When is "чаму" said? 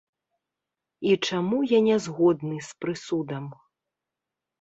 1.27-1.59